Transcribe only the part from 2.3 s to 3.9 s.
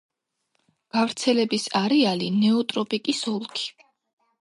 ნეოტროპიკის ოლქი.